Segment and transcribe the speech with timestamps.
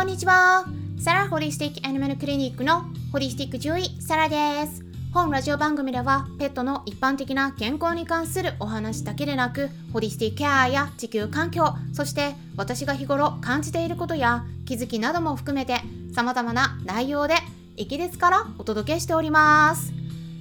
[0.00, 0.64] こんにちは。
[0.98, 4.82] サラホリスティックアニマルクリニックのホリスティック獣医サラです。
[5.12, 15.76] 本ラジオ番組ではペットの一般的な健康に関するお話だけでなくホリスティックケアや地球環境そして私が日頃感じていることや気づきなども含めて
[16.14, 17.34] 様々な内容で
[17.76, 19.92] イギリスからお届けしております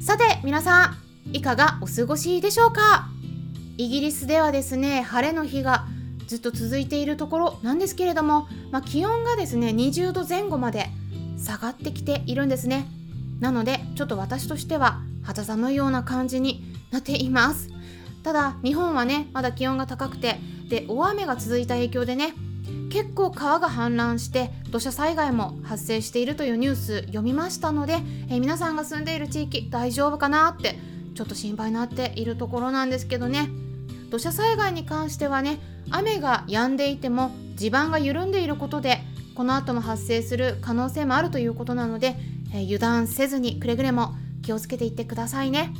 [0.00, 0.94] さて皆さ
[1.28, 3.08] んいかがお過ごしでしょうか？
[3.78, 5.86] イギリスではですね晴れの日が
[6.30, 10.86] ずっと続いているところなんですけれども、まあ、気温がですね20度前後まで
[11.36, 12.86] 下がってきているんですね。
[13.40, 16.62] なのでちょっと私としては肌寒いような感じに
[16.92, 17.70] なっています。
[18.22, 22.32] ただ日本はねまだ気温が高くてで大雨が続いた影響でね
[22.92, 27.94] 結構川が氾濫して土砂災害も発生しているというニュース読みましたので、
[28.28, 30.78] えー、皆さんが住んでいる地域大丈夫かなって
[31.16, 33.50] ちょっと心配になっているところなんですけどね。
[34.10, 38.98] 土砂災害に関してはね雨が止んでいても地盤が緩んでいることで
[39.34, 42.16] この後も発生する可能性もあるということなので、
[42.52, 45.72] えー、油断せずにくれぐれも気をつけていってくださいね。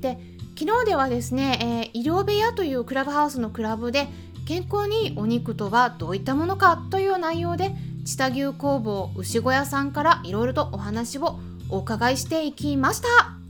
[0.00, 0.18] で
[0.58, 4.08] 昨日ではですね、えー、医療部屋というクラブハウスのクラブで
[4.46, 7.72] 健康にお肉とはどういったものかという内容で
[8.04, 13.41] 知多牛工房牛小屋さんからいろいろとお話をお伺いしていきました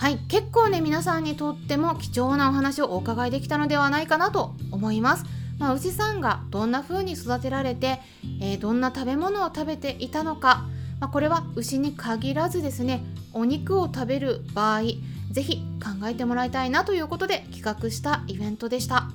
[0.00, 0.16] はい。
[0.28, 5.26] 結構ね皆さんにとっても貴重なお話をお伺いできたのではないかなと思います。
[5.58, 8.00] まあ、牛さんがどんな風に育てられて、
[8.40, 10.64] えー、どんな食べ物を食べていたのか、
[11.00, 14.84] まあ、これは牛に限らずですねお肉を食べる場合
[15.32, 19.10] 是非考えてもらいたいなということで企画したイベントでした。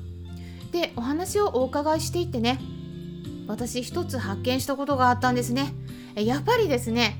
[0.71, 2.59] でお話をお伺いしていってね
[3.47, 5.73] 私一つ発見したことがあったんですね。
[6.13, 7.17] やっぱりですね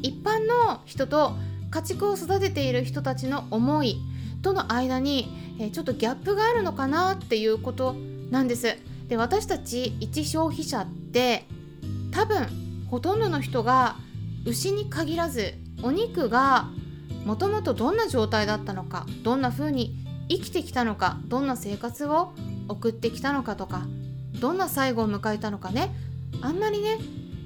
[0.00, 1.34] 一般の人と
[1.74, 4.00] 家畜を育てている人たちの思い
[4.42, 5.28] との間に
[5.72, 7.96] ちょっとギャップがあるのかなっていうこと
[8.30, 8.76] なんです。
[9.08, 11.46] で私たち一消費者って
[12.12, 12.46] 多分
[12.88, 13.96] ほとんどの人が
[14.44, 16.68] 牛に限らずお肉が
[17.26, 19.96] もともとどんな状態だったのかどんな風に
[20.28, 22.34] 生きてきたのかどんな生活を
[22.68, 23.82] 送ってきたのかとか
[24.40, 25.92] どんな最後を迎えたのかね。
[26.40, 26.98] あんまりね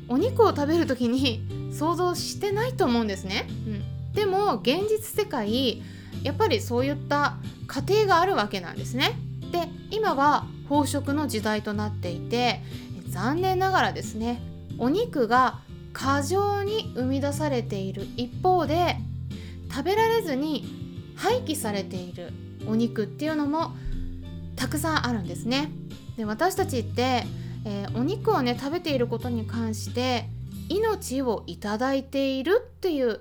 [0.07, 5.81] お肉を食べる時に想像してないと思うんですね、うん、でも現実世界
[6.25, 7.37] やっぱりそういった
[7.69, 9.17] 過程があるわけなんですね
[9.53, 12.61] で今は飽食の時代となっていて
[13.11, 14.43] 残念ながらですね
[14.77, 15.61] お肉が
[15.93, 18.97] 過剰に生み出されている一方で
[19.71, 22.33] 食べられずに廃棄されている
[22.67, 23.71] お肉っていうのも
[24.57, 25.71] たくさんあるんですね。
[26.17, 27.23] で私たちって、
[27.65, 30.29] えー、お肉をね食べていることに関して
[30.69, 33.21] 命をいただいているっていう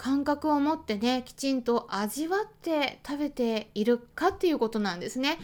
[0.00, 5.38] 感覚を持ってねきちんと味わって食べているかっていうことなんですね。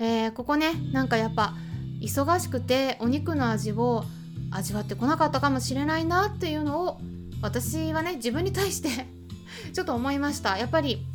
[0.00, 1.54] えー、ここねなんかやっぱ
[2.00, 4.02] 忙しくてお肉の味を
[4.50, 7.00] 味わってこなかったかもしれないなっていうのを
[7.42, 9.06] 私はね自分に対して
[9.72, 11.06] ちょっと思いましたやっぱり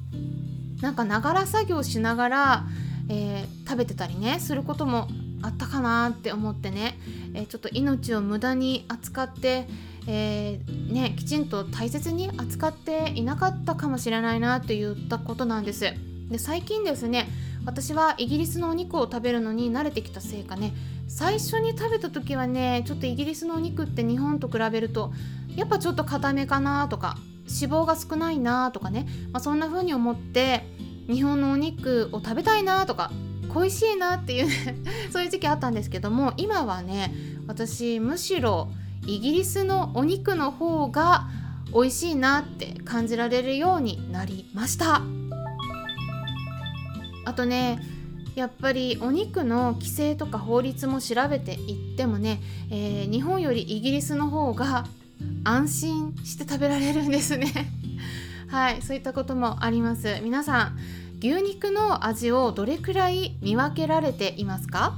[0.79, 2.67] なんかながら作業しながら
[3.09, 5.07] えー、食べてたりねすることも
[5.47, 6.99] あったかなって思ってね、
[7.33, 9.67] えー、ちょっと命を無駄に扱って、
[10.07, 15.93] えー、ね、きちんと大切に扱っていなかったかもしれないなといったことなんです。
[16.29, 17.29] で最近ですね
[17.65, 20.73] 私はイギリスのお肉を食べるのに慣れてきたせいかね。
[21.07, 25.13] 最初に食べた時はねちょっとイギリスのお肉って日本と比べると
[25.55, 30.63] やっぱちょっと硬めかなとか脂肪が少ないなとかね、まあ、そんな風に思って
[31.07, 33.11] 日本のお肉を食べたいなとか
[33.57, 34.75] 恋しいなっていうね
[35.11, 37.13] そういう時期あったんですけども今はね
[37.47, 38.69] 私むしろ
[39.07, 41.27] イギリスのお肉の方が
[41.73, 45.01] 美味しいなって感じられるようになりました。
[47.25, 47.79] あとね
[48.35, 52.39] やっぱりお肉の規制とか法律も調べていってもね、
[52.69, 54.85] えー、日本よりイギリスの方が
[55.43, 57.51] 安心して食べられるんですね。
[58.47, 60.19] はいそういったこともあります。
[60.21, 60.77] 皆さん
[61.19, 64.95] 牛肉の味をどれくらい見分けられていますか、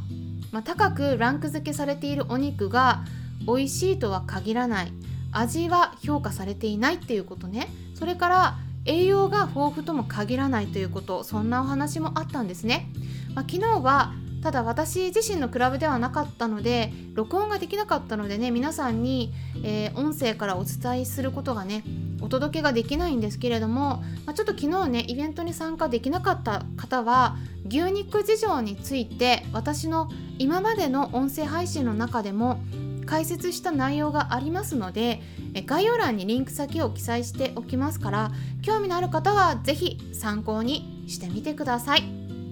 [0.51, 3.03] まあ、高くランク付けされているお肉が
[3.47, 4.93] 美味しいとは限らない。
[5.31, 7.67] 味は評価されていないっていうことね。
[7.93, 11.23] それから栄養が豊富とも限らないということ。
[11.23, 12.89] そんなお話もあったんですね、
[13.35, 19.33] まあ、昨日はただ私自身のクラブではなかったので録音ができなかったのでね皆さんに、
[19.63, 21.83] えー、音声からお伝えすることがね
[22.29, 27.37] お届けができないんですけれども、まあ、ちょっと昨日ねイベントに参加できなかった方は
[27.67, 32.61] 牛肉事情について私の今までの音声配信の中でも
[33.07, 35.23] 解説した内容がありますので
[35.65, 38.31] 概要欄にリンク先を記載しておきますから
[38.61, 42.03] 興味のある方は是非参考にしてみてください。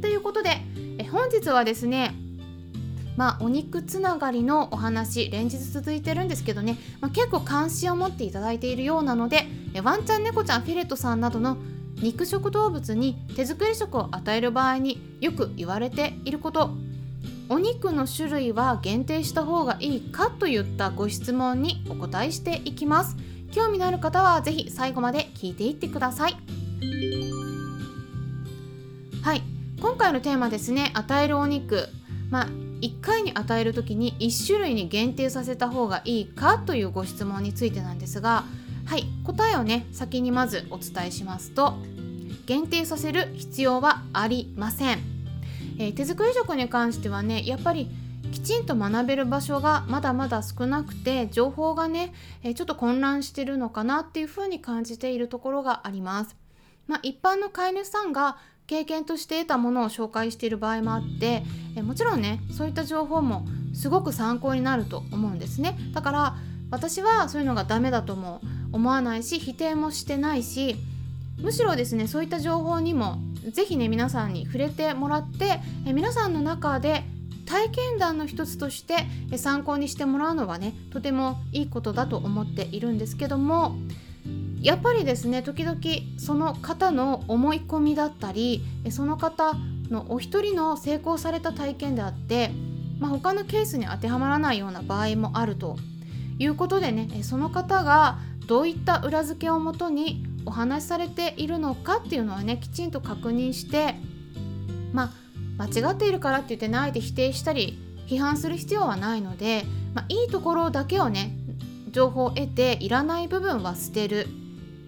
[0.02, 0.58] ということで
[1.12, 2.16] 本日はですね
[3.18, 9.48] まあお肉つながりのお話連日続いてるんですけどね、まあ、結構関心を持っていただいているようなので
[9.84, 11.58] ワンちゃん猫ちゃんフィレットさんなどの
[12.02, 16.70] 肉食動物に手作り食を与える場合によく言われていること。
[17.50, 23.16] お肉の種類は限定した方がいいかといったご質問にお答えしていきます。
[23.52, 26.38] 興味のある方は是非最後まで聞いていってください。
[29.24, 29.42] はい。
[29.82, 30.92] 今回のテーマですね。
[30.94, 31.88] 与えるお肉。
[32.30, 38.44] まあ1回に与える時に1種類に限定させた方がいいかというご質問についてなんですが
[38.86, 41.76] はい答えをね先にまずお伝えしますと
[42.46, 45.00] 限定させる必要はありません、
[45.80, 47.90] えー、手作り食に関してはねやっぱり
[48.32, 52.14] きちんと学べる場所がまだまだ少なくて情報がね、
[52.44, 56.36] えー、ちょっと混乱してるのかなっていうふうに感じているところがあります。
[56.88, 61.44] まあ、一般の飼い主さんが経験として得たものを紹介している場合もあって
[61.76, 65.78] えもちろんねそういった情報もすごく参考になると思うんですね。
[65.94, 66.36] だから
[66.70, 68.42] 私はそういうのがダメだとも
[68.74, 70.76] 思わないし否定もしてないし
[71.38, 73.20] むしろですねそういった情報にも
[73.54, 77.04] 是非ね皆さんに触れてもらってえ皆さんの中で
[77.46, 79.06] 体験談の一つとして
[79.38, 83.78] 参考にしてもらうのはねとてもいいことだと思っているんですけども
[84.62, 85.80] やっぱりですね時々
[86.18, 89.54] その方の思い込みだったりその方
[89.90, 92.52] のお一人の成功された体験であって、
[93.00, 95.78] まあ、他のケースに当てはまらないような場合もあると
[96.40, 103.96] いうことでねその方がどういった裏付けをもとにお話しされているのかっていうのはねきちんと確認して
[104.94, 105.12] ま
[105.58, 107.78] あ間違っているからって言ってねあえて否定したり
[108.08, 111.36] 批判する必要はないので、まあ、いいところだけをね
[111.92, 114.28] 情報を得ていらない部分は捨てる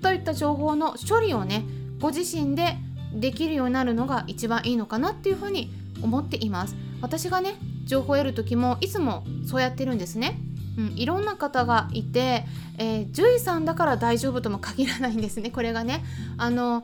[0.01, 1.65] といった情報の処理をね
[1.99, 2.77] ご自身で
[3.13, 6.75] できるようになるのが一番いいのかなっていうふうに思っています。
[7.01, 7.55] 私がね
[7.85, 10.37] 情報を得る時もいつもそうやってるんですね、
[10.77, 12.45] うん、いろんな方がいて、
[12.77, 16.03] えー、獣医さんだから大丈夫とも限らないんですねこれがね。
[16.37, 16.83] あの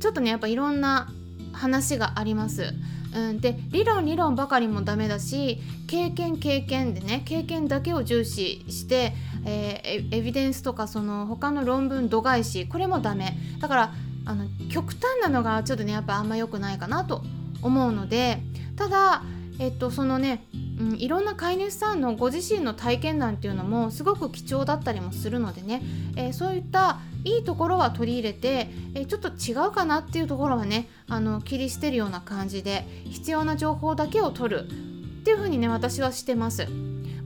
[0.00, 1.08] ちょっとねやっぱいろんな
[1.52, 2.72] 話があります。
[3.14, 9.14] うん、で理論理論ばかりもダメだし経験経験でね経験だけを重視して、
[9.46, 13.36] えー、エビデンスとかその他の論文度外視これもダメ。
[13.60, 13.92] だから
[14.26, 17.22] あの極端なのがちょっとねやっぱあんま良くないかなと
[17.62, 18.42] 思うので
[18.76, 19.22] ただ
[19.58, 20.44] えっとそのね、
[20.78, 25.82] うん、いろんな飼い主さんのご自身の体験談っていうのもすごく貴重だったりもするのでね、
[26.16, 36.66] えー、そういったいいところは取り入れて、え、ちょっと違うかなっていうところはねあの切り捨てるような感じで必要な情報だけを取るっていうふうにね私はしてます。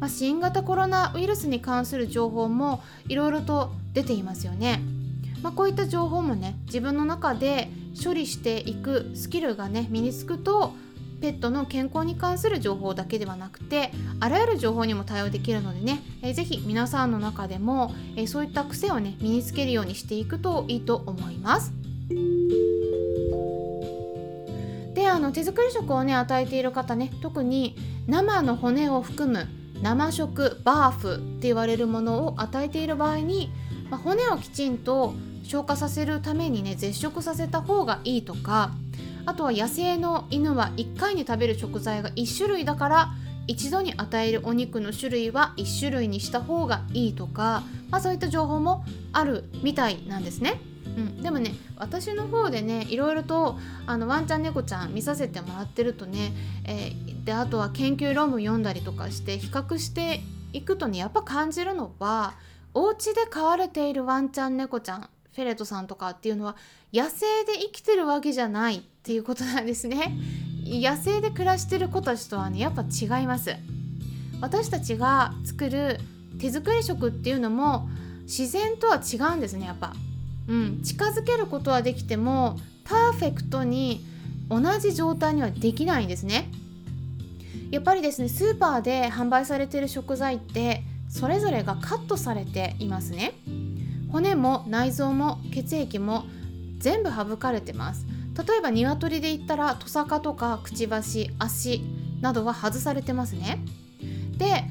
[0.00, 4.80] まあ、新型コロナウイルスに関する情報もいろいろと出ていますよね。
[5.42, 7.68] まあ、こういった情報もね自分の中で
[8.02, 10.74] 処理していくスキルがね身につくと
[11.22, 21.72] ペットの健康に関する情報だけではなくてあらゆる情報にも対応できるのでね、えー、ぜひ皆さんの中でも、えー、そういった癖をね身につけるようにしていくといいと思います。
[24.94, 27.76] であの手作り食をね与えている方ね特に
[28.08, 29.46] 生の骨を含む
[29.80, 33.50] 生食バーフって言われるものを与えている場合に、
[33.90, 35.14] まあ、骨をきちんと
[35.44, 38.72] 消化させるためにね絶食させた方がいいとか
[39.24, 43.12] あとは野生の犬は1回に食べる食材が1種類だから
[43.46, 50.60] 一度に与えるお肉の種類は1種類にした方がいいとか、まあ、そういった情報もあるみたいなんですね。
[50.96, 56.32] うん、でもね私の方でねいろいろとあのワンちゃん猫ちゃん見させてもらってるとね、
[56.66, 60.20] えー、であとは研究論文読んだりとかして比較して
[60.52, 62.34] いくとねやっぱ感じるのは
[62.74, 66.56] お家で飼われているワンちゃん猫ちゃんフェレットさんとかっていうのは
[66.92, 70.16] 野生で生きてるわけじゃないっていうことなんですね。
[70.64, 73.54] 野生で暮らしてる子たちとはねやっぱ違います。
[74.40, 75.98] 私たちが作る
[76.38, 77.88] 手作り食っていうのも
[78.22, 79.94] 自然とは違うんですねやっぱ。
[80.48, 80.82] うん。
[80.82, 84.04] 近づけることはできてもパーフェクトに
[84.50, 86.50] 同じ状態にはできないんですね。
[87.70, 93.32] やっぱりですねスーパーで販売されてる食材ってそれぞれがカットされていますね。
[94.12, 96.24] 骨も内臓も血液も
[96.78, 98.06] 全部省かれてます。
[98.46, 101.82] 例えば鶏で言ったらトサカとかくちばし足
[102.20, 103.60] などは外されてますね。
[104.36, 104.64] で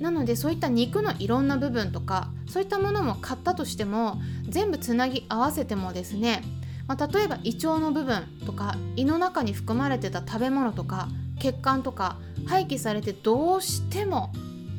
[0.00, 6.42] なのでそういった肉のいろんな部分とかそういったものも買ったとしても全部つなぎ合わせてもですね、
[6.86, 14.32] まあ、例えば胃腸の部分とか胃の中に含まれてた食べ物とか血管とか廃棄されてどうしても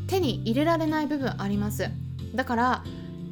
[0.08, 1.90] 手に入れられない部分あります。
[2.36, 2.84] だから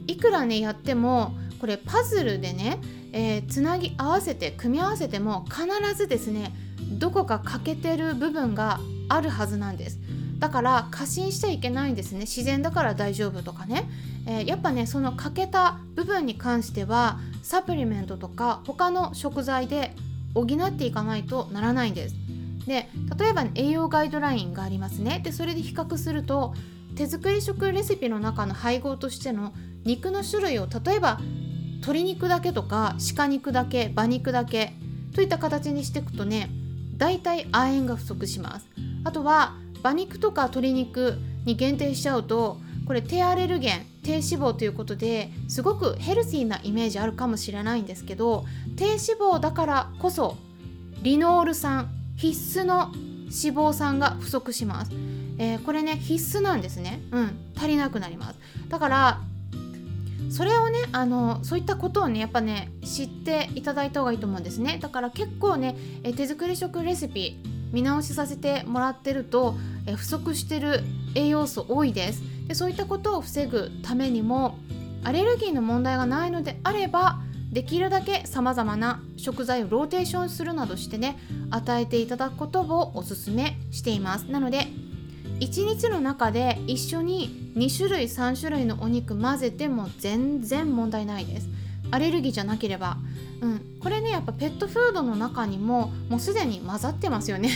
[0.08, 2.80] いくらねやってもこれパズルでね、
[3.12, 6.54] えー、つなぎ合わせて組み合わせても必ずですね
[7.00, 10.00] どこか欠けてる部分があるはずなんです。
[10.40, 12.22] だから過信しちゃいけないんですね。
[12.22, 13.90] 自然だから大丈夫とかね、
[14.28, 19.94] えー、やっぱねその欠けた部分に関してはサプリメントとか他の食材で
[20.34, 22.16] 補っていかないとならないんです。
[22.68, 25.22] で例えば、栄養ガイドラインがありますね。
[25.24, 26.54] でそれで比較すると
[26.96, 31.20] 手作り食レシピの中の配合としての肉の種類を例えば
[31.76, 34.74] 鶏肉だけとか鹿肉だけ馬肉だけ
[35.14, 36.50] といった形にしていくとね
[36.98, 38.68] だいたい亜鉛が不足します。
[39.04, 48.46] あとは馬肉とか鶏肉に限定しちゃうとこれ低アレルゲン低脂肪ということですごくヘルシーなイメージあるかもしれないんですけど
[48.78, 50.38] 低脂肪だからこそ
[51.02, 54.92] リノール酸必須の脂肪酸が不足します、
[55.38, 57.02] えー、これね必須なんですね。
[57.12, 57.32] うん。
[57.56, 58.40] 足りなくなります。
[58.70, 59.22] だから
[60.30, 64.80] それをねあのそういったことをねやっぱね知っていただいた方がいいと思うんですね。
[64.82, 67.38] だから結構ねえ手作り食レシピ
[67.72, 72.22] 見直しさせてもらってるとえ不足してる栄養素多いです。
[72.48, 74.58] でそういったことを防ぐためにも
[75.04, 77.20] アレルギーの問題がないのであれば
[77.52, 81.18] できるだけさまざまな食材をローテーションするなどしてね
[81.52, 84.24] 与えていただくことをおすすめしています。
[84.24, 84.68] なので
[85.40, 91.50] 1日の中で一緒に2種類3種類のお肉混ぜても全然問題ないです。
[91.92, 92.98] アレルギーじゃなければ、
[93.42, 97.50] うん、これねやっぱペットフードの中にももうすでに混ざってますよね。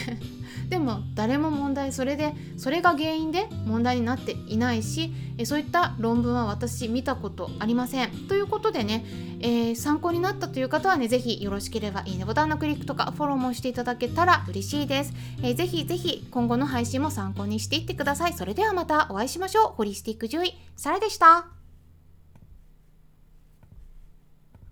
[0.70, 5.12] でも誰も問題それでそれが原因で問題になっていないし
[5.46, 8.10] そういった論文は私見たことありません。
[8.28, 9.06] ということでね、
[9.40, 18.34] えー、参考になったという方はね是非よろしければいいねボタンのクリックとかフォローもしていただけたら嬉しいです、えー、ぜひぜひ今後の配信も参考にしていってください。
[18.34, 19.74] それではまたお会いしましょう。
[19.76, 21.59] ホリスティック獣医サラでした。